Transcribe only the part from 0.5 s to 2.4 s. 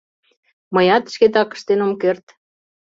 Мыят шкетак ыштен ом керт.